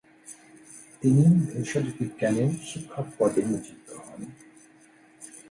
তিনি 1.01 1.23
ভেষজবিজ্ঞানের 1.49 2.51
শিক্ষক 2.65 3.05
পদে 3.17 3.41
নিযুক্ত 3.45 3.87
হন। 3.97 4.21